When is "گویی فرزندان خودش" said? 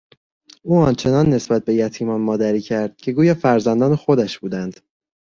3.11-4.39